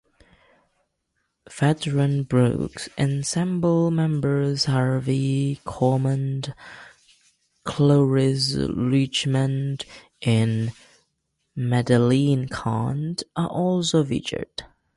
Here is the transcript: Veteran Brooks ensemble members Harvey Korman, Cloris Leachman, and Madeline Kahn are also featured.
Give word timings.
Veteran 1.51 2.23
Brooks 2.23 2.89
ensemble 2.97 3.91
members 3.91 4.65
Harvey 4.65 5.57
Korman, 5.63 6.55
Cloris 7.65 8.55
Leachman, 8.55 9.85
and 10.23 10.71
Madeline 11.55 12.49
Kahn 12.49 13.17
are 13.35 13.49
also 13.49 14.03
featured. 14.03 14.63